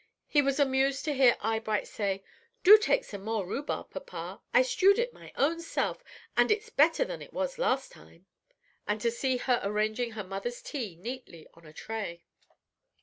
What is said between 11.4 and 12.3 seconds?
on a tray.